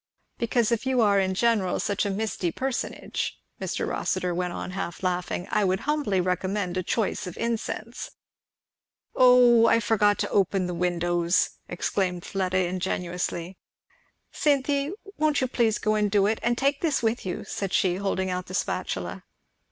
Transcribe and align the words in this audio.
"Because 0.39 0.71
if 0.71 0.87
you 0.87 0.99
are 1.01 1.19
in 1.19 1.35
general 1.35 1.79
such 1.79 2.07
a 2.07 2.09
misty 2.09 2.51
personage," 2.51 3.39
Mr. 3.61 3.87
Rossitur 3.87 4.33
went 4.33 4.51
on 4.51 4.71
half 4.71 5.03
laughing, 5.03 5.47
"I 5.51 5.63
would 5.63 5.81
humbly 5.81 6.19
recommend 6.19 6.75
a 6.75 6.81
choice 6.81 7.27
of 7.27 7.37
incense." 7.37 8.09
"O 9.15 9.67
I 9.67 9.79
forgot 9.79 10.17
to 10.17 10.29
open 10.31 10.65
the 10.65 10.73
windows!" 10.73 11.51
exclaimed 11.69 12.25
Fleda 12.25 12.57
ingenuously. 12.65 13.59
"Cynthy, 14.31 14.91
won't 15.17 15.39
you 15.39 15.45
please 15.47 15.77
go 15.77 15.93
and 15.93 16.09
do 16.09 16.25
it? 16.25 16.39
And 16.41 16.57
take 16.57 16.81
this 16.81 17.03
with 17.03 17.23
you," 17.23 17.43
said 17.43 17.71
she, 17.71 17.97
holding 17.97 18.31
out 18.31 18.47
the 18.47 18.55
spatula. 18.55 19.23